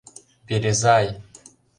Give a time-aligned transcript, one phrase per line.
[0.47, 1.13] Березай!